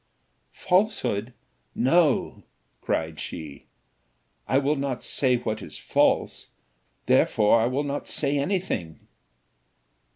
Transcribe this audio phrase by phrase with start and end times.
[0.55, 1.31] "Falsehood!
[1.75, 2.41] No,"
[2.81, 3.67] cried she,
[4.47, 6.47] "I will not say what is false
[7.05, 9.07] therefore I will not say anything."